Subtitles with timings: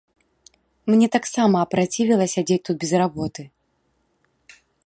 [0.91, 3.41] Мне таксама апрацівела сядзець тут без работы.